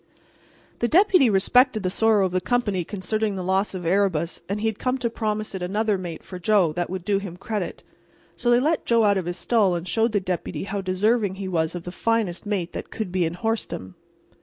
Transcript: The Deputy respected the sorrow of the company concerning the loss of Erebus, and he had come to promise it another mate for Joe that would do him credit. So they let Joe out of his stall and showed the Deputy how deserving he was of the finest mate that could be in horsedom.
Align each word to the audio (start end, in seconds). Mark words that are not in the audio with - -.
The 0.79 0.87
Deputy 0.87 1.29
respected 1.29 1.83
the 1.83 1.91
sorrow 1.91 2.25
of 2.25 2.31
the 2.31 2.41
company 2.41 2.83
concerning 2.83 3.35
the 3.35 3.43
loss 3.43 3.75
of 3.75 3.85
Erebus, 3.85 4.41
and 4.49 4.59
he 4.59 4.65
had 4.65 4.79
come 4.79 4.97
to 4.97 5.11
promise 5.11 5.53
it 5.53 5.61
another 5.61 5.95
mate 5.95 6.23
for 6.23 6.39
Joe 6.39 6.73
that 6.73 6.89
would 6.89 7.05
do 7.05 7.19
him 7.19 7.37
credit. 7.37 7.83
So 8.35 8.49
they 8.49 8.59
let 8.59 8.83
Joe 8.87 9.03
out 9.03 9.19
of 9.19 9.27
his 9.27 9.37
stall 9.37 9.75
and 9.75 9.87
showed 9.87 10.13
the 10.13 10.19
Deputy 10.19 10.63
how 10.63 10.81
deserving 10.81 11.35
he 11.35 11.47
was 11.47 11.75
of 11.75 11.83
the 11.83 11.91
finest 11.91 12.47
mate 12.47 12.73
that 12.73 12.89
could 12.89 13.11
be 13.11 13.25
in 13.25 13.35
horsedom. 13.35 13.93